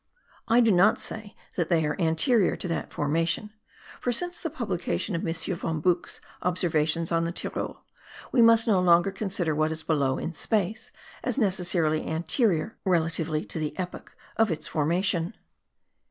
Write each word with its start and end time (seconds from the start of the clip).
I 0.47 0.61
do 0.61 0.71
not 0.71 0.97
say 0.99 1.35
that 1.55 1.69
they 1.69 1.85
are 1.85 1.95
anterior 2.01 2.55
to 2.55 2.67
that 2.67 2.91
formation, 2.91 3.53
for 3.99 4.11
since 4.11 4.41
the 4.41 4.49
publication 4.49 5.15
of 5.15 5.27
M. 5.27 5.31
von 5.55 5.79
Buch's 5.79 6.19
observations 6.41 7.11
on 7.11 7.25
the 7.25 7.31
Tyrol, 7.31 7.81
we 8.31 8.41
must 8.41 8.65
no 8.67 8.79
longer 8.81 9.11
consider 9.11 9.53
what 9.53 9.71
is 9.71 9.83
below, 9.83 10.17
in 10.17 10.33
space, 10.33 10.91
as 11.23 11.37
necessarily 11.37 12.03
anterior, 12.07 12.75
relatively 12.83 13.45
to 13.45 13.59
the 13.59 13.77
epoch 13.77 14.17
of 14.37 14.49
its 14.49 14.65
formation. 14.67 15.35